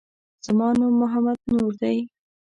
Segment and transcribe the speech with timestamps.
[0.45, 1.97] زما نوم محمد نور دی